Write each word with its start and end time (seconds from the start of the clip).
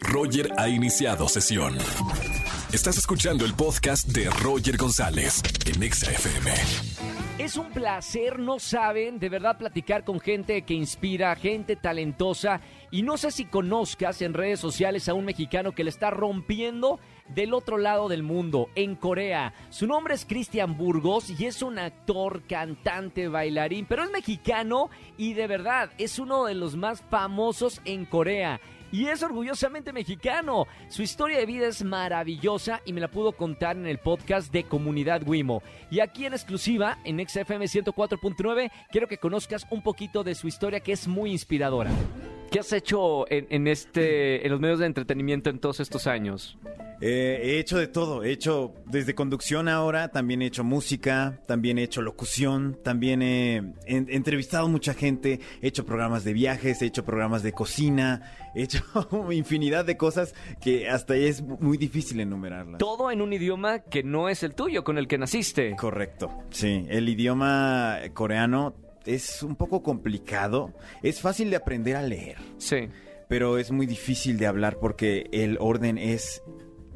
Roger 0.00 0.52
ha 0.56 0.68
iniciado 0.68 1.28
sesión. 1.28 1.76
Estás 2.72 2.98
escuchando 2.98 3.44
el 3.44 3.54
podcast 3.54 4.08
de 4.08 4.28
Roger 4.30 4.76
González 4.76 5.42
en 5.66 5.82
Exa 5.82 6.10
FM. 6.10 6.50
Es 7.38 7.56
un 7.56 7.70
placer, 7.70 8.38
no 8.38 8.58
saben, 8.58 9.18
de 9.18 9.28
verdad 9.28 9.56
platicar 9.56 10.04
con 10.04 10.20
gente 10.20 10.62
que 10.62 10.74
inspira, 10.74 11.34
gente 11.36 11.76
talentosa. 11.76 12.60
Y 12.90 13.02
no 13.02 13.16
sé 13.16 13.30
si 13.30 13.44
conozcas 13.44 14.20
en 14.22 14.34
redes 14.34 14.60
sociales 14.60 15.08
a 15.08 15.14
un 15.14 15.24
mexicano 15.24 15.72
que 15.72 15.84
le 15.84 15.90
está 15.90 16.10
rompiendo 16.10 16.98
del 17.28 17.54
otro 17.54 17.78
lado 17.78 18.08
del 18.08 18.22
mundo, 18.22 18.68
en 18.74 18.96
Corea. 18.96 19.54
Su 19.70 19.86
nombre 19.86 20.14
es 20.14 20.24
Cristian 20.24 20.76
Burgos 20.76 21.30
y 21.30 21.46
es 21.46 21.62
un 21.62 21.78
actor, 21.78 22.42
cantante, 22.48 23.28
bailarín, 23.28 23.86
pero 23.86 24.02
es 24.02 24.10
mexicano 24.10 24.90
y 25.16 25.34
de 25.34 25.46
verdad 25.46 25.90
es 25.98 26.18
uno 26.18 26.44
de 26.44 26.54
los 26.54 26.76
más 26.76 27.02
famosos 27.02 27.80
en 27.84 28.04
Corea 28.04 28.60
y 28.92 29.06
es 29.06 29.22
orgullosamente 29.22 29.92
mexicano. 29.92 30.66
Su 30.88 31.02
historia 31.02 31.38
de 31.38 31.46
vida 31.46 31.66
es 31.66 31.82
maravillosa 31.84 32.80
y 32.84 32.92
me 32.92 33.00
la 33.00 33.10
pudo 33.10 33.32
contar 33.32 33.76
en 33.76 33.86
el 33.86 33.98
podcast 33.98 34.52
de 34.52 34.64
Comunidad 34.64 35.22
Wimo. 35.26 35.62
Y 35.90 36.00
aquí 36.00 36.26
en 36.26 36.32
exclusiva, 36.32 36.98
en 37.04 37.26
XFM 37.26 37.66
104.9, 37.66 38.70
quiero 38.90 39.06
que 39.06 39.18
conozcas 39.18 39.66
un 39.70 39.82
poquito 39.82 40.24
de 40.24 40.34
su 40.34 40.48
historia 40.48 40.80
que 40.80 40.92
es 40.92 41.06
muy 41.06 41.30
inspiradora. 41.30 41.90
¿Qué 42.50 42.60
has 42.60 42.72
hecho 42.72 43.30
en, 43.30 43.66
este, 43.68 44.44
en 44.44 44.50
los 44.50 44.60
medios 44.60 44.78
de 44.78 44.86
entretenimiento 44.86 45.50
en 45.50 45.58
todos 45.58 45.80
estos 45.80 46.06
años? 46.06 46.56
Eh, 47.00 47.40
he 47.42 47.58
hecho 47.60 47.78
de 47.78 47.86
todo, 47.86 48.24
he 48.24 48.32
hecho 48.32 48.74
desde 48.86 49.14
conducción 49.14 49.68
ahora, 49.68 50.08
también 50.08 50.42
he 50.42 50.46
hecho 50.46 50.64
música, 50.64 51.40
también 51.46 51.78
he 51.78 51.84
hecho 51.84 52.02
locución, 52.02 52.76
también 52.82 53.22
he, 53.22 53.74
entrevistado 53.86 54.68
mucha 54.68 54.94
gente, 54.94 55.40
he 55.62 55.68
hecho 55.68 55.86
programas 55.86 56.24
de 56.24 56.32
viajes, 56.32 56.82
he 56.82 56.86
hecho 56.86 57.04
programas 57.04 57.44
de 57.44 57.52
cocina, 57.52 58.50
he 58.54 58.64
hecho 58.64 58.82
infinidad 59.30 59.84
de 59.84 59.96
cosas 59.96 60.34
que 60.60 60.88
hasta 60.88 61.14
ahí 61.14 61.26
es 61.26 61.40
muy 61.42 61.78
difícil 61.78 62.18
enumerarlas. 62.18 62.78
Todo 62.78 63.12
en 63.12 63.22
un 63.22 63.32
idioma 63.32 63.80
que 63.80 64.02
no 64.02 64.28
es 64.28 64.42
el 64.42 64.54
tuyo, 64.54 64.82
con 64.82 64.98
el 64.98 65.06
que 65.06 65.18
naciste. 65.18 65.76
Correcto, 65.76 66.30
sí, 66.50 66.84
el 66.88 67.08
idioma 67.08 67.98
coreano 68.12 68.74
es 69.06 69.44
un 69.44 69.54
poco 69.54 69.84
complicado, 69.84 70.74
es 71.02 71.20
fácil 71.20 71.50
de 71.50 71.56
aprender 71.56 71.94
a 71.94 72.02
leer. 72.02 72.38
Sí. 72.58 72.88
Pero 73.28 73.58
es 73.58 73.70
muy 73.70 73.86
difícil 73.86 74.38
de 74.38 74.46
hablar 74.46 74.78
porque 74.80 75.28
el 75.32 75.58
orden 75.60 75.98
es 75.98 76.42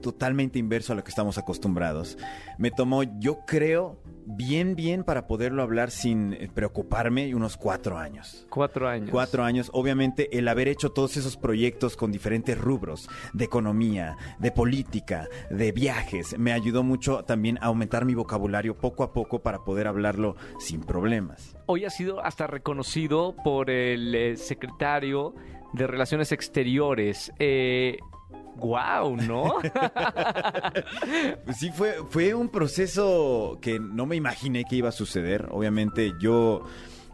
totalmente 0.02 0.58
inverso 0.58 0.92
a 0.92 0.96
lo 0.96 1.04
que 1.04 1.10
estamos 1.10 1.38
acostumbrados. 1.38 2.18
Me 2.58 2.70
tomó, 2.70 3.02
yo 3.02 3.46
creo, 3.46 3.98
bien, 4.26 4.76
bien 4.76 5.04
para 5.04 5.26
poderlo 5.26 5.62
hablar 5.62 5.90
sin 5.90 6.34
eh, 6.34 6.50
preocuparme 6.52 7.34
unos 7.34 7.56
cuatro 7.56 7.96
años. 7.96 8.46
Cuatro 8.50 8.88
años. 8.88 9.08
Cuatro 9.10 9.44
años. 9.44 9.70
Obviamente, 9.72 10.36
el 10.38 10.48
haber 10.48 10.68
hecho 10.68 10.90
todos 10.90 11.16
esos 11.16 11.36
proyectos 11.36 11.96
con 11.96 12.12
diferentes 12.12 12.58
rubros, 12.58 13.08
de 13.32 13.44
economía, 13.44 14.16
de 14.38 14.50
política, 14.50 15.28
de 15.50 15.72
viajes, 15.72 16.38
me 16.38 16.52
ayudó 16.52 16.82
mucho 16.82 17.24
también 17.24 17.58
a 17.62 17.66
aumentar 17.66 18.04
mi 18.04 18.14
vocabulario 18.14 18.76
poco 18.76 19.04
a 19.04 19.12
poco 19.12 19.42
para 19.42 19.64
poder 19.64 19.86
hablarlo 19.86 20.36
sin 20.58 20.82
problemas. 20.82 21.56
Hoy 21.66 21.84
ha 21.84 21.90
sido 21.90 22.22
hasta 22.22 22.46
reconocido 22.46 23.34
por 23.42 23.70
el 23.70 24.14
eh, 24.14 24.36
secretario 24.36 25.34
de 25.72 25.86
Relaciones 25.86 26.32
Exteriores. 26.32 27.32
Eh, 27.38 27.98
¡Guau! 28.56 29.16
¿no? 29.16 29.54
Sí, 31.54 31.70
fue, 31.72 31.96
fue 32.08 32.34
un 32.34 32.48
proceso 32.48 33.58
que 33.60 33.78
no 33.78 34.06
me 34.06 34.16
imaginé 34.16 34.64
que 34.64 34.76
iba 34.76 34.88
a 34.88 34.92
suceder. 34.92 35.48
Obviamente 35.50 36.12
yo 36.20 36.62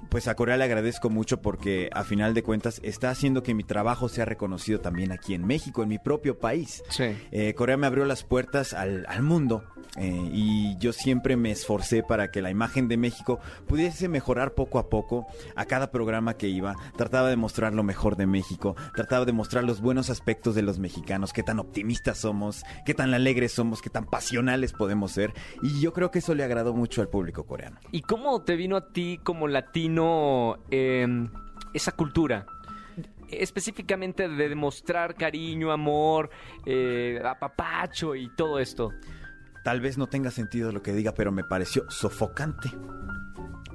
pues 0.09 0.29
a 0.29 0.35
Corea 0.35 0.57
le 0.57 0.65
agradezco 0.65 1.11
mucho 1.11 1.43
porque 1.43 1.91
a 1.93 2.05
final 2.05 2.35
de 2.35 2.43
cuentas 2.43 2.81
está 2.83 3.11
haciendo 3.11 3.43
que 3.43 3.55
mi 3.55 3.65
trabajo 3.65 4.09
sea 4.09 4.25
reconocido 4.25 4.81
también 4.81 5.13
aquí 5.13 5.35
en 5.35 5.47
México, 5.47 5.83
en 5.83 5.89
mi 5.89 5.99
propio 5.99 6.39
país. 6.39 6.83
Sí. 6.89 7.17
Eh, 7.31 7.55
Corea 7.55 7.77
me 7.77 7.87
abrió 7.87 8.05
las 8.05 8.25
puertas 8.25 8.73
al, 8.75 9.05
al 9.09 9.23
mundo 9.23 9.65
eh, 9.97 10.31
y 10.33 10.77
yo 10.79 10.93
siempre 10.93 11.37
me 11.37 11.51
esforcé 11.51 12.03
para 12.03 12.31
que 12.31 12.43
la 12.43 12.51
imagen 12.51 12.89
de 12.89 12.97
México 12.97 13.41
pudiese 13.67 14.09
mejorar 14.09 14.55
poco 14.55 14.79
a 14.79 14.89
poco 14.89 15.27
a 15.57 15.65
cada 15.65 15.91
programa 15.91 16.35
que 16.35 16.49
iba. 16.49 16.77
Trataba 16.97 17.29
de 17.29 17.37
mostrar 17.37 17.73
lo 17.75 17.83
mejor 17.83 18.17
de 18.17 18.27
México, 18.27 18.77
trataba 18.95 19.25
de 19.25 19.33
mostrar 19.33 19.65
los 19.65 19.81
buenos 19.81 20.11
aspectos 20.11 20.55
de 20.55 20.63
los 20.63 20.79
mexicanos, 20.79 21.33
qué 21.33 21.43
tan 21.43 21.59
optimistas 21.59 22.19
somos, 22.19 22.65
qué 22.85 22.95
tan 22.95 23.13
alegres 23.15 23.53
somos, 23.53 23.83
qué 23.83 23.91
tan 23.91 24.07
pasionales 24.07 24.73
podemos 24.73 25.13
ser. 25.13 25.33
Y 25.63 25.81
yo 25.81 25.93
creo 25.93 26.11
que 26.11 26.21
eso 26.21 26.35
le 26.35 26.45
agradó 26.45 26.75
mucho 26.75 27.01
al 27.01 27.09
público 27.09 27.45
coreano. 27.45 27.79
¿Y 27.91 28.03
cómo 28.03 28.43
te 28.43 28.57
vino 28.57 28.77
a 28.77 28.89
ti 28.93 29.21
como 29.23 29.49
latino 29.49 29.98
em, 30.71 31.29
esa 31.75 31.93
cultura? 31.93 32.47
específicamente 33.31 34.29
de 34.29 34.49
demostrar 34.49 35.15
cariño, 35.15 35.71
amor, 35.71 36.31
eh, 36.65 37.21
apapacho 37.25 38.15
y 38.15 38.29
todo 38.35 38.59
esto. 38.59 38.91
Tal 39.65 39.81
vez 39.81 39.99
no 39.99 40.07
tenga 40.07 40.31
sentido 40.31 40.73
lo 40.73 40.83
que 40.83 40.93
diga, 40.93 41.13
pero 41.13 41.31
me 41.33 41.45
pareció 41.45 41.85
sofocante. 41.91 42.71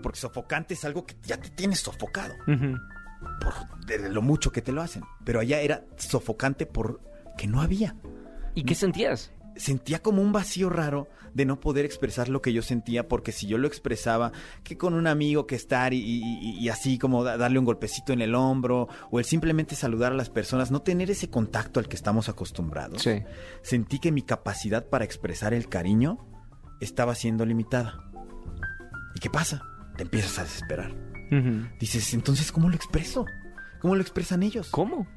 Porque 0.02 0.20
sofocante 0.20 0.74
es 0.74 0.84
algo 0.86 1.06
que 1.06 1.16
ya 1.24 1.38
te 1.38 1.50
tienes 1.50 1.80
sofocado. 1.80 2.34
Por 2.46 3.86
de 3.86 4.10
lo 4.10 4.22
mucho 4.22 4.52
que 4.52 4.62
te 4.62 4.72
lo 4.72 4.82
hacen. 4.82 5.04
Pero 5.24 5.40
allá 5.40 5.62
era 5.62 5.84
sofocante 5.98 6.66
porque 6.66 7.48
no 7.48 7.62
había. 7.62 7.96
¿Y 8.56 8.64
qué 8.64 8.76
sentías? 8.76 9.32
Sentía 9.56 10.00
como 10.00 10.22
un 10.22 10.32
vacío 10.32 10.70
raro 10.70 11.08
de 11.34 11.46
no 11.46 11.60
poder 11.60 11.86
expresar 11.86 12.30
lo 12.30 12.42
que 12.42 12.54
yo 12.54 12.62
sentía, 12.62 13.08
porque 13.08 13.32
si 13.32 13.48
yo 13.48 13.58
lo 13.58 13.68
expresaba, 13.68 14.32
que 14.64 14.78
con 14.78 14.94
un 14.94 15.08
amigo 15.08 15.48
que 15.48 15.56
estar 15.56 15.94
y, 15.94 16.70
así 16.70 16.98
como 16.98 17.24
darle 17.24 17.60
un 17.60 17.66
golpecito 17.66 18.14
en 18.14 18.22
el 18.22 18.36
hombro, 18.36 18.88
o 19.10 19.20
el 19.20 19.26
simplemente 19.26 19.76
saludar 19.76 20.12
a 20.12 20.16
las 20.16 20.30
personas, 20.30 20.72
no 20.72 20.82
tener 20.82 21.10
ese 21.10 21.30
contacto 21.30 21.80
al 21.80 21.88
que 21.88 21.96
estamos 21.96 22.30
acostumbrados, 22.30 23.08
sentí 23.62 24.00
que 24.00 24.12
mi 24.12 24.22
capacidad 24.22 24.88
para 24.88 25.06
expresar 25.06 25.54
el 25.54 25.70
cariño 25.70 26.18
estaba 26.80 27.16
siendo 27.16 27.46
limitada. 27.46 28.00
¿Y 29.16 29.20
qué 29.20 29.30
pasa? 29.30 29.64
Te 29.98 30.04
empiezas 30.04 30.40
a 30.40 30.44
desesperar. 30.44 30.96
Dices, 31.80 32.14
entonces, 32.14 32.52
¿cómo 32.52 32.70
lo 32.70 32.76
expreso? 32.76 33.26
¿Cómo 33.82 33.96
lo 33.96 34.02
expresan 34.02 34.44
ellos? 34.44 34.70
¿Cómo? 34.70 35.08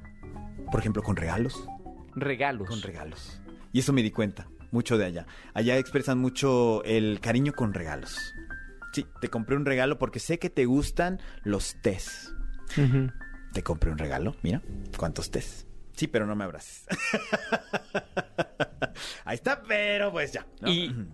Por 0.70 0.80
ejemplo, 0.80 1.03
con 1.03 1.14
regalos. 1.14 1.68
Regalos. 2.14 2.68
Con 2.68 2.80
regalos. 2.80 3.41
Y 3.76 3.81
eso 3.81 3.92
me 3.92 4.03
di 4.03 4.10
cuenta, 4.10 4.48
mucho 4.70 4.97
de 4.97 5.04
allá. 5.04 5.26
Allá 5.53 5.76
expresan 5.76 6.19
mucho 6.19 6.82
el 6.84 7.20
cariño 7.20 7.53
con 7.53 7.75
regalos. 7.75 8.32
Sí, 8.94 9.04
te 9.20 9.28
compré 9.28 9.54
un 9.54 9.66
regalo 9.66 9.98
porque 9.98 10.19
sé 10.19 10.38
que 10.38 10.48
te 10.48 10.64
gustan 10.64 11.20
los 11.44 11.76
tés. 11.82 12.34
Te 13.53 13.62
compré 13.62 13.91
un 13.91 13.98
regalo, 13.98 14.34
mira, 14.42 14.62
¿cuántos 14.97 15.31
tés? 15.31 15.66
Sí, 15.92 16.06
pero 16.06 16.25
no 16.25 16.34
me 16.34 16.44
abraces. 16.44 16.86
Ahí 19.26 19.34
está, 19.34 19.62
pero 19.62 20.10
pues 20.10 20.32
ya. 20.32 20.47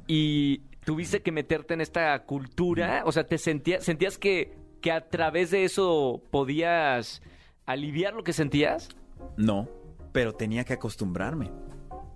Y, 0.07 0.59
tuviste 0.85 1.21
que 1.21 1.33
meterte 1.33 1.75
en 1.75 1.81
esta 1.81 2.17
cultura, 2.23 3.03
o 3.05 3.11
sea, 3.11 3.27
te 3.27 3.39
sentías, 3.39 3.83
sentías 3.83 4.19
que, 4.19 4.57
que 4.81 4.93
a 4.93 5.09
través 5.09 5.51
de 5.51 5.65
eso 5.65 6.23
podías 6.31 7.23
aliviar 7.67 8.15
lo 8.15 8.23
que 8.23 8.33
sentías. 8.33 8.89
No, 9.37 9.69
pero 10.13 10.33
tenía 10.33 10.63
que 10.63 10.75
acostumbrarme. 10.75 11.51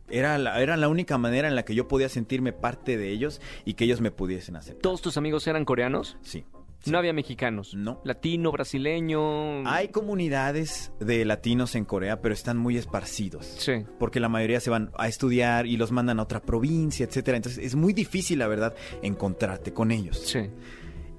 Era 0.08 0.38
la, 0.38 0.60
era 0.60 0.76
la 0.76 0.88
única 0.88 1.18
manera 1.18 1.48
en 1.48 1.56
la 1.56 1.64
que 1.64 1.74
yo 1.74 1.88
podía 1.88 2.08
sentirme 2.08 2.52
parte 2.52 2.96
de 2.96 3.10
ellos 3.10 3.40
y 3.64 3.74
que 3.74 3.84
ellos 3.84 4.00
me 4.00 4.10
pudiesen 4.10 4.56
aceptar. 4.56 4.82
¿Todos 4.82 5.02
tus 5.02 5.16
amigos 5.16 5.46
eran 5.46 5.64
coreanos? 5.64 6.16
Sí. 6.22 6.44
No 6.84 6.98
había 6.98 7.12
mexicanos. 7.12 7.74
No. 7.74 8.00
Latino, 8.04 8.52
brasileño. 8.52 9.68
Hay 9.68 9.88
comunidades 9.88 10.92
de 11.00 11.24
latinos 11.24 11.74
en 11.74 11.84
Corea, 11.84 12.20
pero 12.20 12.32
están 12.32 12.56
muy 12.56 12.76
esparcidos. 12.76 13.46
Sí. 13.46 13.84
Porque 13.98 14.20
la 14.20 14.28
mayoría 14.28 14.60
se 14.60 14.70
van 14.70 14.92
a 14.96 15.08
estudiar 15.08 15.66
y 15.66 15.76
los 15.76 15.90
mandan 15.90 16.20
a 16.20 16.22
otra 16.22 16.40
provincia, 16.40 17.04
etcétera. 17.04 17.36
Entonces 17.38 17.64
es 17.64 17.74
muy 17.74 17.92
difícil, 17.92 18.38
la 18.38 18.46
verdad, 18.46 18.74
encontrarte 19.02 19.72
con 19.72 19.90
ellos. 19.90 20.18
Sí. 20.18 20.48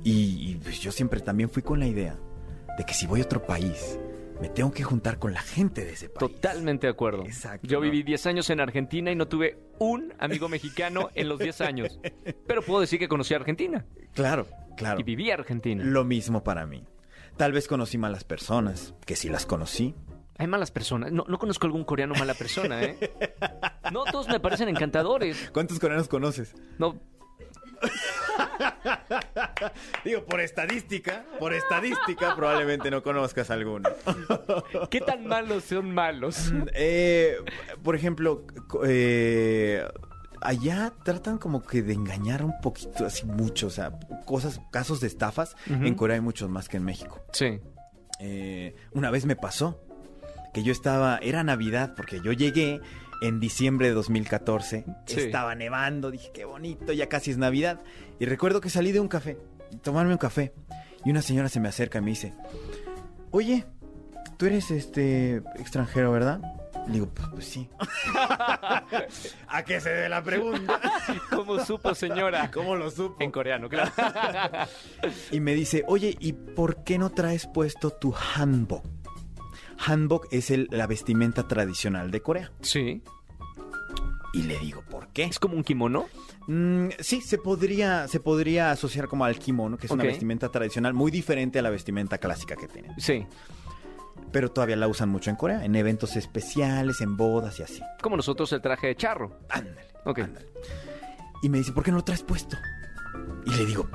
Y, 0.03 0.55
pues, 0.63 0.79
yo 0.79 0.91
siempre 0.93 1.19
también 1.19 1.49
fui 1.49 1.63
con 1.63 1.79
la 1.79 1.87
idea 1.87 2.17
de 2.77 2.85
que 2.85 2.93
si 2.93 3.07
voy 3.07 3.19
a 3.19 3.23
otro 3.23 3.45
país 3.45 3.99
me 4.41 4.49
tengo 4.49 4.71
que 4.71 4.83
juntar 4.83 5.17
con 5.19 5.33
la 5.33 5.41
gente 5.41 5.83
de 5.85 5.93
ese 5.93 6.09
país. 6.09 6.19
Totalmente 6.31 6.87
de 6.87 6.91
acuerdo. 6.91 7.23
Exacto. 7.23 7.67
Yo 7.67 7.79
viví 7.79 8.03
10 8.03 8.25
años 8.28 8.49
en 8.49 8.59
Argentina 8.59 9.11
y 9.11 9.16
no 9.16 9.28
tuve 9.28 9.57
un 9.79 10.13
amigo 10.19 10.49
mexicano 10.49 11.09
en 11.16 11.29
los 11.29 11.39
10 11.39 11.61
años. 11.61 11.99
Pero 12.45 12.61
puedo 12.61 12.81
decir 12.81 12.99
que 12.99 13.07
conocí 13.07 13.34
a 13.34 13.37
Argentina. 13.37 13.85
Claro, 14.13 14.47
claro. 14.75 14.99
Y 14.99 15.03
viví 15.03 15.31
Argentina. 15.31 15.84
Lo 15.84 16.03
mismo 16.03 16.43
para 16.43 16.66
mí. 16.66 16.84
Tal 17.35 17.51
vez 17.51 17.67
conocí 17.67 17.97
malas 17.97 18.23
personas, 18.23 18.95
que 19.05 19.16
sí 19.16 19.29
las 19.29 19.45
conocí. 19.45 19.95
Hay 20.40 20.47
malas 20.47 20.72
personas. 20.72 21.11
No, 21.11 21.25
no 21.28 21.37
conozco 21.40 21.66
algún 21.66 21.83
coreano 21.83 22.13
mala 22.16 22.33
persona, 22.35 22.83
¿eh? 22.83 22.97
No, 23.91 24.03
todos 24.05 24.28
me 24.28 24.40
parecen 24.40 24.69
encantadores. 24.69 25.49
¿Cuántos 25.51 25.79
coreanos 25.79 26.07
conoces? 26.07 26.55
No, 26.78 26.99
Digo, 30.05 30.25
por 30.25 30.41
estadística, 30.41 31.25
por 31.39 31.53
estadística, 31.53 32.35
probablemente 32.35 32.91
no 32.91 33.03
conozcas 33.03 33.49
alguno. 33.49 33.89
¿Qué 34.89 35.01
tan 35.01 35.28
malos 35.28 35.66
son 35.66 35.93
malos? 35.93 36.51
Mm, 36.51 36.63
eh, 36.73 37.37
por 37.84 37.95
ejemplo, 37.95 38.45
eh, 38.85 39.85
allá 40.41 40.93
tratan 41.03 41.37
como 41.37 41.66
que 41.66 41.81
de 41.81 41.93
engañar 41.93 42.43
un 42.43 42.53
poquito, 42.61 43.05
así 43.05 43.25
mucho, 43.25 43.67
o 43.67 43.72
sea, 43.72 43.97
cosas, 44.25 44.61
casos 44.72 44.99
de 44.99 45.07
estafas. 45.07 45.55
En 45.67 45.95
Corea 45.95 46.16
hay 46.16 46.22
muchos 46.22 46.49
más 46.49 46.69
que 46.69 46.78
en 46.78 46.85
México. 46.85 47.23
Sí. 47.31 47.59
Eh, 48.19 48.75
una 48.93 49.11
vez 49.11 49.25
me 49.25 49.35
pasó 49.35 49.83
que 50.53 50.63
yo 50.63 50.72
estaba, 50.72 51.19
era 51.22 51.43
Navidad, 51.43 51.93
porque 51.95 52.19
yo 52.22 52.31
llegué 52.31 52.81
en 53.22 53.40
diciembre 53.40 53.87
de 53.87 53.93
2014, 53.93 54.85
Sí. 55.05 55.19
estaba 55.19 55.55
nevando, 55.55 56.11
dije, 56.11 56.31
qué 56.34 56.46
bonito, 56.46 56.93
ya 56.93 57.08
casi 57.09 57.31
es 57.31 57.37
Navidad. 57.37 57.79
Y 58.19 58.25
recuerdo 58.25 58.61
que 58.61 58.69
salí 58.69 58.91
de 58.91 58.99
un 58.99 59.08
café, 59.08 59.37
tomarme 59.81 60.11
un 60.14 60.17
café, 60.17 60.53
y 61.05 61.11
una 61.11 61.22
señora 61.22 61.49
se 61.49 61.59
me 61.59 61.69
acerca 61.69 61.99
y 61.99 62.02
me 62.02 62.09
dice, 62.11 62.34
oye, 63.31 63.66
tú 64.37 64.46
eres 64.46 64.72
este 64.72 65.37
extranjero, 65.59 66.11
¿verdad? 66.11 66.41
Le 66.87 66.93
digo, 66.93 67.08
pues, 67.14 67.28
pues 67.34 67.46
sí. 67.46 67.69
¿A 69.47 69.64
qué 69.66 69.81
se 69.81 69.90
debe 69.90 70.09
la 70.09 70.23
pregunta? 70.23 70.79
¿Cómo 71.29 71.64
supo, 71.64 71.93
señora? 71.93 72.49
¿Cómo 72.53 72.75
lo 72.75 72.90
supo? 72.90 73.17
En 73.19 73.31
coreano, 73.31 73.67
claro. 73.69 73.91
Y 75.31 75.40
me 75.40 75.53
dice, 75.53 75.84
oye, 75.87 76.16
¿y 76.19 76.34
por 76.34 76.84
qué 76.84 76.97
no 76.97 77.09
traes 77.09 77.46
puesto 77.47 77.90
tu 77.91 78.14
hanbok? 78.14 78.85
Hanbok 79.79 80.28
es 80.32 80.52
el- 80.52 80.68
la 80.72 80.88
vestimenta 80.88 81.47
tradicional 81.47 82.12
de 82.12 82.22
Corea. 82.22 82.52
sí. 82.62 83.02
Y 84.34 84.44
le 84.44 84.59
digo, 84.59 84.84
¿por 84.84 85.08
qué? 85.08 85.24
¿Es 85.24 85.40
como 85.40 85.56
un 85.56 85.64
kimono? 85.64 86.06
Mm, 86.47 86.90
sí, 87.00 87.22
se 87.22 87.40
podría, 87.40 88.08
se 88.08 88.20
podría 88.20 88.70
asociar 88.72 89.08
como 89.08 89.26
al 89.26 89.40
kimono, 89.40 89.78
que 89.78 89.88
es 89.88 89.91
una 89.91 90.03
vestimenta 90.03 90.50
tradicional 90.50 90.94
muy 90.94 91.09
diferente 91.09 91.58
a 91.58 91.62
la 91.64 91.72
vestimenta 91.72 92.20
clásica 92.20 92.56
que 92.56 92.68
tienen. 92.68 92.91
Sí. 93.00 93.26
Pero 94.32 94.50
todavía 94.52 94.76
la 94.76 94.88
usan 94.90 95.09
mucho 95.09 95.32
en 95.32 95.38
Corea, 95.38 95.64
en 95.66 95.76
eventos 95.76 96.16
especiales, 96.18 97.02
en 97.02 97.18
bodas 97.18 97.58
y 97.59 97.64
así. 97.64 97.82
Como 98.02 98.18
nosotros 98.18 98.52
el 98.53 98.62
traje 98.62 98.88
de 98.88 98.96
charro. 98.96 99.40
Ándale. 99.50 99.88
Ok. 100.06 100.20
ándale. 100.20 100.47
Y 101.41 101.50
me 101.50 101.58
dice, 101.59 101.72
¿por 101.72 101.84
qué 101.84 101.90
no 101.91 101.97
lo 101.97 102.03
traes 102.03 102.22
puesto? 102.22 102.58
Y 103.46 103.52
le 103.52 103.66
digo, 103.66 103.88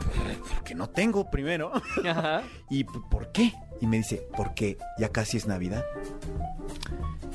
porque 0.55 0.75
no 0.75 0.89
tengo 0.89 1.31
primero. 1.31 1.71
Ajá. 2.05 2.43
¿Y 2.71 2.83
por 2.85 3.31
qué? 3.31 3.53
Y 3.83 3.87
me 3.89 3.97
dice, 3.99 4.27
porque 4.37 4.79
ya 4.97 5.09
casi 5.09 5.37
es 5.37 5.49
Navidad. 5.49 5.85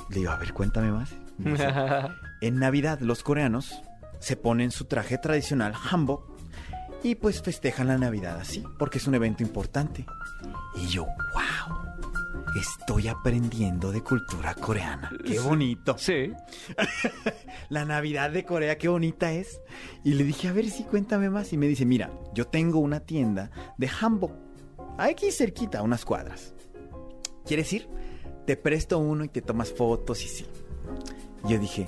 Le 0.09 0.19
digo, 0.19 0.31
a 0.31 0.37
ver, 0.37 0.53
cuéntame 0.53 0.91
más. 0.93 1.13
Dice, 1.37 1.67
en 2.41 2.57
Navidad 2.57 3.01
los 3.01 3.21
coreanos 3.21 3.83
se 4.19 4.37
ponen 4.37 4.71
su 4.71 4.85
traje 4.85 5.17
tradicional 5.17 5.73
hanbok 5.75 6.23
y 7.03 7.15
pues 7.15 7.41
festejan 7.41 7.87
la 7.87 7.97
Navidad 7.97 8.39
así, 8.39 8.63
porque 8.79 8.97
es 8.97 9.07
un 9.07 9.15
evento 9.15 9.43
importante. 9.43 10.05
Y 10.75 10.87
yo, 10.87 11.05
wow, 11.05 11.77
estoy 12.57 13.09
aprendiendo 13.09 13.91
de 13.91 14.01
cultura 14.01 14.53
coreana. 14.55 15.11
Qué 15.25 15.39
bonito. 15.39 15.97
Sí. 15.97 16.31
La 17.69 17.83
Navidad 17.83 18.31
de 18.31 18.45
Corea, 18.45 18.77
qué 18.77 18.87
bonita 18.87 19.33
es. 19.33 19.59
Y 20.03 20.13
le 20.13 20.23
dije, 20.23 20.47
a 20.47 20.53
ver 20.53 20.69
si 20.69 20.83
cuéntame 20.83 21.29
más. 21.29 21.51
Y 21.51 21.57
me 21.57 21.67
dice, 21.67 21.85
mira, 21.85 22.09
yo 22.33 22.47
tengo 22.47 22.79
una 22.79 23.01
tienda 23.01 23.51
de 23.77 23.89
hanbok. 23.89 24.46
Aquí 24.97 25.31
cerquita, 25.31 25.81
unas 25.81 26.05
cuadras. 26.05 26.53
¿Quieres 27.45 27.71
ir? 27.73 27.87
Te 28.45 28.57
presto 28.57 28.97
uno 28.99 29.23
y 29.23 29.29
te 29.29 29.41
tomas 29.41 29.71
fotos 29.71 30.23
y 30.23 30.27
sí. 30.27 30.45
Yo 31.47 31.57
dije, 31.59 31.87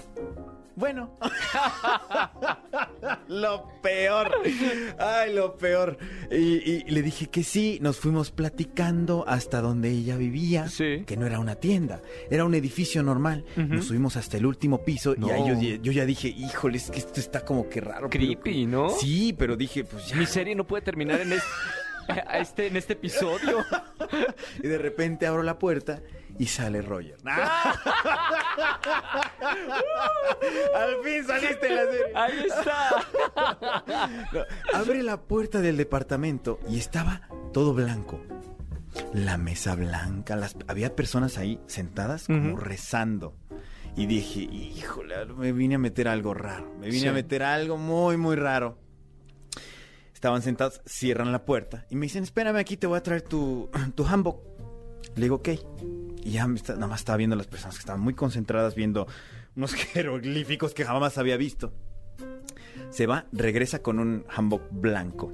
bueno. 0.75 1.17
lo 3.27 3.67
peor. 3.81 4.31
Ay, 4.97 5.33
lo 5.33 5.57
peor. 5.57 5.97
Y, 6.31 6.35
y 6.37 6.83
le 6.89 7.01
dije 7.01 7.27
que 7.27 7.43
sí. 7.43 7.79
Nos 7.81 7.97
fuimos 7.97 8.31
platicando 8.31 9.25
hasta 9.27 9.61
donde 9.61 9.89
ella 9.89 10.17
vivía. 10.17 10.67
Sí. 10.69 11.03
Que 11.05 11.17
no 11.17 11.25
era 11.25 11.39
una 11.39 11.55
tienda, 11.55 12.01
era 12.29 12.45
un 12.45 12.53
edificio 12.53 13.03
normal. 13.03 13.45
Nos 13.55 13.85
subimos 13.85 14.15
hasta 14.17 14.37
el 14.37 14.45
último 14.45 14.83
piso 14.83 15.15
No. 15.17 15.27
y 15.27 15.31
ahí 15.31 15.47
yo, 15.47 15.81
yo 15.81 15.91
ya 15.91 16.05
dije, 16.05 16.27
híjole, 16.29 16.77
es 16.77 16.91
que 16.91 16.99
esto 16.99 17.19
está 17.19 17.43
como 17.43 17.69
que 17.69 17.81
raro. 17.81 18.09
pero- 18.09 18.23
Creepy, 18.25 18.65
¿no? 18.65 18.89
Sí, 18.89 19.33
pero 19.37 19.55
dije, 19.55 19.83
pues 19.83 20.07
ya. 20.07 20.15
Mi 20.17 20.25
serie 20.25 20.55
no 20.55 20.65
puede 20.65 20.83
terminar 20.83 21.21
en, 21.21 21.33
es- 21.33 21.43
a 22.27 22.39
este, 22.39 22.67
en 22.67 22.77
este 22.77 22.93
episodio. 22.93 23.65
Y 24.63 24.67
de 24.67 24.77
repente 24.77 25.27
abro 25.27 25.43
la 25.43 25.59
puerta 25.59 26.01
y 26.39 26.47
sale 26.47 26.81
Roger. 26.81 27.17
Al 30.75 30.95
fin 31.03 31.25
saliste 31.25 31.67
en 31.67 31.75
la 31.75 31.83
serie. 31.85 32.05
Ahí 32.15 32.45
está. 32.47 33.05
No, 34.33 34.41
abre 34.73 35.03
la 35.03 35.21
puerta 35.21 35.61
del 35.61 35.77
departamento 35.77 36.59
y 36.67 36.77
estaba 36.79 37.21
todo 37.53 37.73
blanco. 37.73 38.19
La 39.13 39.37
mesa 39.37 39.75
blanca, 39.75 40.35
las, 40.35 40.55
había 40.67 40.95
personas 40.95 41.37
ahí 41.37 41.59
sentadas 41.67 42.25
como 42.25 42.57
rezando. 42.57 43.35
Y 43.95 44.05
dije, 44.07 44.39
híjole, 44.41 45.25
me 45.27 45.51
vine 45.51 45.75
a 45.75 45.79
meter 45.79 46.07
algo 46.07 46.33
raro. 46.33 46.73
Me 46.79 46.87
vine 46.87 47.01
Sí. 47.01 47.07
a 47.07 47.13
meter 47.13 47.43
algo 47.43 47.77
muy, 47.77 48.17
muy 48.17 48.35
raro. 48.35 48.77
Estaban 50.19 50.41
sentados, 50.41 50.81
cierran 50.85 51.31
la 51.31 51.45
puerta 51.45 51.85
y 51.89 51.95
me 51.95 52.07
dicen, 52.07 52.23
espérame 52.23 52.57
aquí, 52.57 52.75
te 52.75 52.87
voy 52.87 52.97
a 52.97 53.03
traer 53.03 53.21
tu, 53.21 53.69
tu. 53.95 54.03
Le 55.15 55.21
digo, 55.21 55.35
ok. 55.35 55.47
Y 56.25 56.31
ya 56.31 56.45
nada 56.45 56.87
más 56.87 56.99
estaba 56.99 57.15
viendo 57.15 57.37
las 57.37 57.47
personas 57.47 57.75
que 57.75 57.79
estaban 57.79 58.01
muy 58.01 58.13
concentradas 58.15 58.75
viendo 58.75 59.07
unos 59.55 59.73
jeroglíficos 59.75 60.73
que 60.73 60.83
jamás 60.83 61.17
había 61.17 61.37
visto. 61.37 61.71
Se 62.89 63.07
va, 63.07 63.27
regresa 63.31 63.81
con 63.81 63.97
un 63.97 64.25
hanbok 64.27 64.63
blanco. 64.71 65.31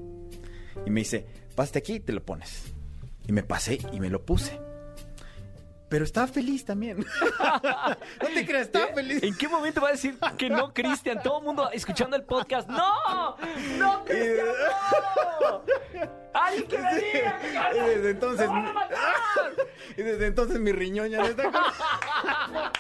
Y 0.86 0.92
me 0.92 1.00
dice, 1.00 1.26
pásate 1.56 1.80
aquí 1.80 1.94
y 1.94 2.00
te 2.02 2.14
lo 2.14 2.24
pones. 2.24 2.66
Y 3.26 3.32
me 3.32 3.42
pasé 3.42 3.80
y 3.92 4.00
me 4.00 4.12
lo 4.12 4.24
puse. 4.24 4.60
Pero 5.96 6.04
estaba 6.04 6.28
feliz 6.28 6.66
también. 6.66 6.98
no 8.22 8.28
te 8.34 8.46
creas, 8.46 8.64
estaba 8.64 8.88
feliz. 8.88 9.24
¿En 9.24 9.34
qué 9.38 9.48
momento 9.48 9.80
va 9.80 9.88
a 9.88 9.92
decir 9.94 10.18
que 10.38 10.50
no, 10.50 10.74
Cristian? 10.74 11.24
Todo 11.24 11.40
el 11.40 11.46
mundo 11.46 11.70
escuchando 11.72 12.18
el 12.18 12.24
podcast. 12.24 12.68
¡No! 12.68 13.38
¡No, 13.78 14.04
Cristian! 14.04 14.46
¡No! 15.40 15.64
¡Alguien 16.34 16.68
que 16.68 16.78
diga! 16.78 17.40
Y 17.74 17.80
desde 17.92 18.10
entonces. 18.10 18.46
¡Me 18.50 18.54
van 18.56 18.66
a 18.66 18.74
matar! 18.74 18.98
Y 19.98 20.02
desde 20.02 20.28
entonces 20.28 20.60
mi 20.60 20.74
riñón 20.74 21.08
ya 21.08 21.20
no 21.20 21.28
está 21.28 21.44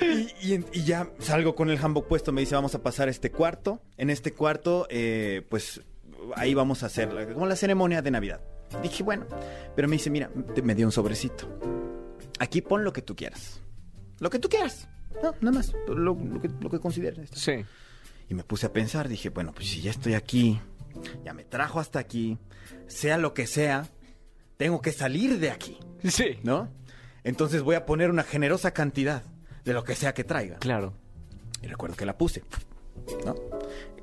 Y, 0.00 0.54
y- 0.54 0.64
y 0.72 0.84
ya 0.84 1.10
salgo 1.18 1.54
con 1.54 1.68
el 1.68 1.76
handbook 1.76 2.08
puesto, 2.08 2.32
me 2.32 2.40
dice, 2.40 2.54
vamos 2.54 2.74
a 2.74 2.82
pasar 2.82 3.08
a 3.08 3.10
este 3.10 3.30
cuarto. 3.30 3.82
En 3.98 4.08
este 4.08 4.32
cuarto, 4.32 4.86
eh, 4.88 5.44
pues 5.50 5.82
ahí 6.34 6.54
vamos 6.54 6.82
a 6.82 6.86
hacer 6.86 7.10
como 7.34 7.44
la 7.44 7.56
ceremonia 7.56 8.00
de 8.00 8.10
Navidad. 8.10 8.40
Dije, 8.82 9.02
bueno, 9.02 9.26
pero 9.74 9.88
me 9.88 9.96
dice, 9.96 10.10
mira, 10.10 10.30
te- 10.54 10.62
me 10.62 10.74
dio 10.74 10.86
un 10.86 10.92
sobrecito. 10.92 11.48
Aquí 12.38 12.60
pon 12.62 12.84
lo 12.84 12.92
que 12.92 13.02
tú 13.02 13.14
quieras. 13.16 13.60
Lo 14.18 14.30
que 14.30 14.38
tú 14.38 14.48
quieras. 14.48 14.88
No, 15.22 15.34
nada 15.40 15.56
más. 15.58 15.72
Lo, 15.88 16.14
lo 16.14 16.40
que, 16.40 16.50
lo 16.60 16.68
que 16.70 16.78
consideres. 16.80 17.30
Sí. 17.32 17.64
Y 18.28 18.34
me 18.34 18.44
puse 18.44 18.66
a 18.66 18.72
pensar, 18.72 19.08
dije, 19.08 19.30
bueno, 19.30 19.52
pues 19.54 19.68
si 19.68 19.80
ya 19.80 19.90
estoy 19.90 20.14
aquí, 20.14 20.60
ya 21.24 21.32
me 21.32 21.44
trajo 21.44 21.80
hasta 21.80 21.98
aquí, 21.98 22.38
sea 22.86 23.16
lo 23.18 23.32
que 23.34 23.46
sea, 23.46 23.86
tengo 24.56 24.80
que 24.82 24.92
salir 24.92 25.38
de 25.38 25.50
aquí, 25.50 25.78
Sí. 26.04 26.38
¿no? 26.42 26.68
Entonces 27.24 27.62
voy 27.62 27.76
a 27.76 27.86
poner 27.86 28.10
una 28.10 28.22
generosa 28.24 28.72
cantidad 28.72 29.22
de 29.64 29.72
lo 29.72 29.84
que 29.84 29.94
sea 29.94 30.12
que 30.14 30.24
traiga. 30.24 30.58
Claro. 30.58 30.92
Y 31.62 31.66
recuerdo 31.68 31.96
que 31.96 32.04
la 32.06 32.16
puse, 32.18 32.42
¿no? 33.24 33.34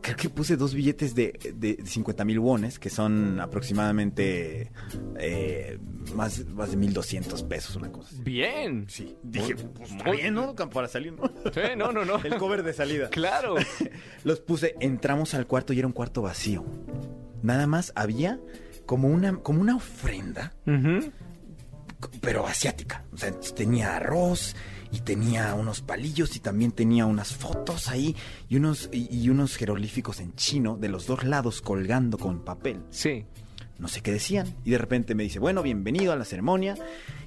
Creo 0.01 0.17
que 0.17 0.27
puse 0.29 0.57
dos 0.57 0.73
billetes 0.73 1.15
de, 1.15 1.39
de 1.55 1.79
50 1.85 2.25
mil 2.25 2.37
wones, 2.39 2.77
que 2.77 2.89
son 2.89 3.39
aproximadamente 3.39 4.69
eh, 5.17 5.79
más, 6.13 6.45
más 6.47 6.71
de 6.71 6.77
1.200 6.77 7.47
pesos, 7.47 7.77
una 7.77 7.89
cosa 7.89 8.09
así. 8.13 8.21
Bien. 8.21 8.85
Sí, 8.89 9.15
dije, 9.23 9.55
Muy- 9.55 9.63
pues 9.73 9.91
muy- 9.91 10.17
bien, 10.17 10.33
¿no? 10.33 10.55
Para 10.55 10.89
salir, 10.89 11.13
¿no? 11.13 11.23
Sí, 11.53 11.61
no, 11.77 11.93
no, 11.93 12.03
no. 12.03 12.17
El 12.21 12.35
cover 12.37 12.63
de 12.63 12.73
salida. 12.73 13.09
Claro. 13.11 13.55
Los 14.25 14.41
puse, 14.41 14.75
entramos 14.81 15.33
al 15.35 15.47
cuarto 15.47 15.71
y 15.71 15.79
era 15.79 15.87
un 15.87 15.93
cuarto 15.93 16.21
vacío. 16.21 16.65
Nada 17.41 17.65
más 17.65 17.93
había 17.95 18.41
como 18.85 19.07
una, 19.07 19.37
como 19.37 19.61
una 19.61 19.77
ofrenda, 19.77 20.53
pero 22.21 22.45
asiática. 22.47 23.05
O 23.13 23.17
sea, 23.17 23.31
tenía 23.55 23.95
arroz 23.95 24.55
y 24.93 25.01
tenía 25.01 25.55
unos 25.55 25.81
palillos 25.81 26.35
y 26.35 26.39
también 26.39 26.71
tenía 26.71 27.07
unas 27.07 27.33
fotos 27.33 27.89
ahí 27.89 28.15
y 28.47 28.57
unos, 28.57 28.89
y, 28.93 29.09
y 29.13 29.29
unos 29.29 29.57
jeroglíficos 29.57 30.19
en 30.19 30.35
chino 30.35 30.77
de 30.77 30.87
los 30.87 31.07
dos 31.07 31.23
lados 31.23 31.61
colgando 31.61 32.19
con 32.19 32.45
papel. 32.45 32.79
Sí. 32.91 33.25
No 33.79 33.87
sé 33.87 34.01
qué 34.01 34.11
decían. 34.11 34.55
Y 34.63 34.69
de 34.69 34.77
repente 34.77 35.15
me 35.15 35.23
dice, 35.23 35.39
bueno, 35.39 35.63
bienvenido 35.63 36.13
a 36.13 36.15
la 36.15 36.25
ceremonia 36.25 36.75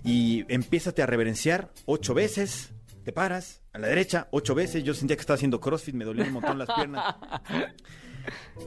y 0.05 0.45
empiézate 0.49 1.03
a 1.03 1.07
reverenciar 1.07 1.73
ocho 1.87 2.15
veces. 2.15 2.71
Te 3.05 3.13
paras 3.13 3.63
a 3.73 3.79
la 3.79 3.89
derecha 3.89 4.29
ocho 4.31 4.55
veces. 4.55 4.85
Yo 4.85 4.95
sentía 4.95 5.17
que 5.17 5.23
estaba 5.23 5.35
haciendo 5.35 5.61
CrossFit, 5.61 5.95
me 5.95 6.05
dolían 6.05 6.29
un 6.29 6.35
montón 6.35 6.59
las 6.59 6.69
piernas. 6.73 7.17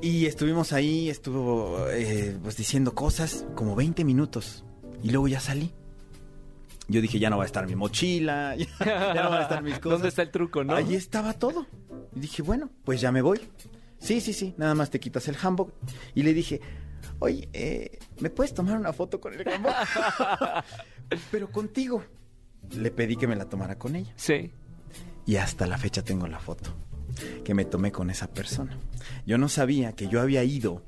Y 0.02 0.26
estuvimos 0.26 0.72
ahí, 0.72 1.10
estuvo 1.10 1.90
eh, 1.90 2.38
pues 2.42 2.56
diciendo 2.56 2.96
cosas 2.96 3.46
como 3.56 3.76
20 3.76 4.06
minutos. 4.06 4.64
Y 5.04 5.10
luego 5.12 5.28
ya 5.28 5.40
salí. 5.40 5.74
Yo 6.90 7.02
dije, 7.02 7.20
ya 7.20 7.30
no 7.30 7.38
va 7.38 7.44
a 7.44 7.46
estar 7.46 7.68
mi 7.68 7.76
mochila, 7.76 8.56
ya, 8.56 8.66
ya 8.86 9.24
no 9.24 9.30
van 9.30 9.40
a 9.40 9.44
estar 9.44 9.64
mis 9.64 9.80
cosas. 9.80 10.00
¿Dónde 10.00 10.08
está 10.10 10.22
el 10.24 10.32
truco, 10.32 10.64
no? 10.64 10.76
Ahí 10.76 10.96
estaba 10.96 11.34
todo. 11.34 11.68
Y 12.16 12.20
dije, 12.20 12.42
bueno, 12.42 12.70
pues 12.84 13.00
ya 13.00 13.12
me 13.12 13.22
voy. 13.22 13.40
Sí, 14.00 14.22
sí, 14.22 14.34
sí, 14.34 14.56
nada 14.58 14.76
más 14.76 14.90
te 14.90 15.00
quitas 15.00 15.28
el 15.28 15.38
handbook. 15.42 15.74
Y 16.16 16.24
le 16.24 16.34
dije, 16.34 16.62
oye, 17.20 17.48
eh, 17.54 18.00
¿me 18.20 18.30
puedes 18.30 18.54
tomar 18.54 18.78
una 18.78 18.92
foto 18.92 19.22
con 19.22 19.34
el 19.34 19.48
handbook? 19.48 19.76
Pero 21.32 21.52
contigo. 21.52 22.04
Le 22.76 22.92
pedí 22.92 23.16
que 23.16 23.28
me 23.28 23.36
la 23.36 23.46
tomara 23.46 23.78
con 23.78 23.96
ella. 23.96 24.12
Sí. 24.16 24.52
Y 25.26 25.36
hasta 25.36 25.68
la 25.68 25.78
fecha 25.78 26.04
tengo 26.04 26.28
la 26.28 26.40
foto 26.40 26.76
que 27.44 27.54
me 27.54 27.66
tomé 27.66 27.92
con 27.92 28.10
esa 28.10 28.28
persona. 28.28 28.78
Yo 29.26 29.38
no 29.38 29.50
sabía 29.50 29.94
que 29.94 30.08
yo 30.08 30.22
había 30.22 30.44
ido 30.44 30.84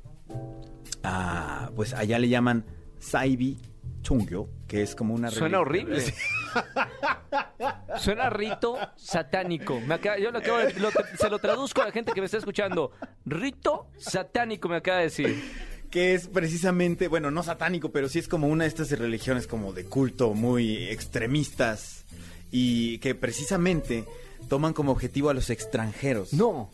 a, 1.02 1.70
pues 1.74 1.94
allá 1.94 2.18
le 2.18 2.28
llaman 2.28 2.64
Saibi 2.98 3.58
chungyo, 4.02 4.48
que 4.68 4.82
es 4.82 4.94
como 4.94 5.14
una 5.14 5.30
Suena 5.30 5.60
horrible. 5.60 6.02
Suena 7.98 8.30
rito 8.30 8.76
satánico. 8.96 9.80
Me 9.80 9.94
acaba- 9.94 10.18
yo 10.18 10.30
lo 10.30 10.38
acabo 10.38 10.58
de- 10.58 10.74
lo- 10.80 10.90
se 11.18 11.30
lo 11.30 11.38
traduzco 11.38 11.82
a 11.82 11.86
la 11.86 11.92
gente 11.92 12.12
que 12.12 12.20
me 12.20 12.24
está 12.26 12.38
escuchando. 12.38 12.92
Rito 13.24 13.86
satánico 13.98 14.68
me 14.68 14.76
acaba 14.76 14.98
de 14.98 15.04
decir. 15.04 15.42
que 15.90 16.14
es 16.14 16.26
precisamente, 16.28 17.06
bueno, 17.08 17.30
no 17.30 17.42
satánico, 17.42 17.92
pero 17.92 18.08
sí 18.08 18.18
es 18.18 18.26
como 18.26 18.46
una 18.48 18.64
de 18.64 18.68
estas 18.68 18.90
religiones 18.98 19.46
como 19.46 19.74
de 19.74 19.84
culto 19.84 20.32
muy 20.32 20.84
extremistas 20.88 22.06
y 22.50 22.96
que 22.98 23.14
precisamente 23.14 24.06
toman 24.48 24.72
como 24.72 24.90
objetivo 24.92 25.28
a 25.28 25.34
los 25.34 25.50
extranjeros. 25.50 26.32
No. 26.32 26.70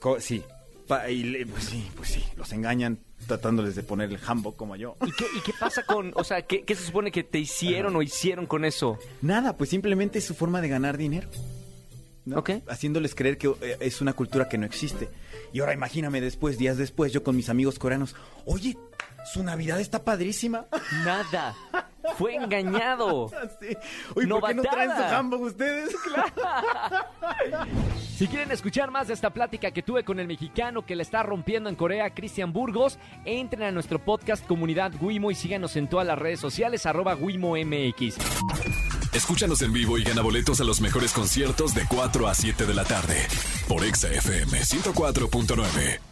Co- 0.00 0.18
sí. 0.18 0.42
Pa- 0.88 1.10
y 1.10 1.44
pues 1.44 1.64
sí, 1.64 1.90
pues 1.94 2.08
sí, 2.08 2.24
los 2.36 2.52
engañan 2.52 2.98
tratándoles 3.26 3.74
de 3.74 3.82
poner 3.82 4.10
el 4.10 4.18
hambo 4.26 4.52
como 4.56 4.76
yo. 4.76 4.96
¿Y 5.06 5.12
qué, 5.12 5.24
y 5.36 5.40
qué 5.40 5.52
pasa 5.58 5.84
con, 5.84 6.12
o 6.14 6.24
sea, 6.24 6.42
qué, 6.42 6.64
qué 6.64 6.74
se 6.74 6.84
supone 6.84 7.10
que 7.10 7.22
te 7.24 7.38
hicieron 7.38 7.94
o 7.96 8.02
hicieron 8.02 8.46
con 8.46 8.64
eso? 8.64 8.98
Nada, 9.20 9.56
pues 9.56 9.70
simplemente 9.70 10.18
es 10.18 10.24
su 10.24 10.34
forma 10.34 10.60
de 10.60 10.68
ganar 10.68 10.96
dinero. 10.96 11.28
¿no? 12.24 12.38
Ok. 12.38 12.50
Haciéndoles 12.68 13.14
creer 13.14 13.38
que 13.38 13.48
eh, 13.60 13.76
es 13.80 14.00
una 14.00 14.12
cultura 14.12 14.48
que 14.48 14.58
no 14.58 14.66
existe. 14.66 15.08
Y 15.52 15.60
ahora 15.60 15.74
imagíname 15.74 16.20
después, 16.20 16.58
días 16.58 16.76
después, 16.76 17.12
yo 17.12 17.22
con 17.22 17.36
mis 17.36 17.48
amigos 17.48 17.78
coreanos, 17.78 18.14
oye, 18.46 18.76
su 19.32 19.42
Navidad 19.42 19.80
está 19.80 20.04
padrísima. 20.04 20.66
Nada. 21.04 21.54
Fue 22.16 22.34
engañado. 22.42 23.30
Sí. 23.60 23.76
Oye, 24.14 24.26
¿por 24.28 24.48
qué 24.48 24.54
no 24.54 24.62
traen 24.62 24.90
su 24.96 25.02
hambo 25.02 25.36
ustedes? 25.38 25.94
Si 28.22 28.28
quieren 28.28 28.52
escuchar 28.52 28.92
más 28.92 29.08
de 29.08 29.14
esta 29.14 29.30
plática 29.30 29.72
que 29.72 29.82
tuve 29.82 30.04
con 30.04 30.20
el 30.20 30.28
mexicano 30.28 30.86
que 30.86 30.94
le 30.94 31.02
está 31.02 31.24
rompiendo 31.24 31.68
en 31.68 31.74
Corea, 31.74 32.14
Cristian 32.14 32.52
Burgos, 32.52 32.96
entren 33.24 33.64
a 33.64 33.72
nuestro 33.72 33.98
podcast 33.98 34.46
Comunidad 34.46 34.92
Wimo 35.00 35.32
y 35.32 35.34
síganos 35.34 35.74
en 35.74 35.88
todas 35.88 36.06
las 36.06 36.16
redes 36.16 36.38
sociales, 36.38 36.86
arroba 36.86 37.16
WimoMX. 37.16 38.18
Escúchanos 39.12 39.60
en 39.62 39.72
vivo 39.72 39.98
y 39.98 40.04
gana 40.04 40.22
boletos 40.22 40.60
a 40.60 40.64
los 40.64 40.80
mejores 40.80 41.12
conciertos 41.12 41.74
de 41.74 41.84
4 41.88 42.28
a 42.28 42.34
7 42.34 42.64
de 42.64 42.74
la 42.74 42.84
tarde 42.84 43.26
por 43.66 43.84
Exa 43.84 44.08
FM 44.08 44.56
104.9. 44.56 46.11